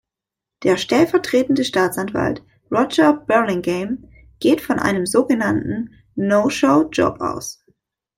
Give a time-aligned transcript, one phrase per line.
[0.63, 3.99] Der stellvertretende Staatsanwalt "Roger Burlingame"
[4.39, 7.63] geht von einem sogenannten „no-show Job“ aus.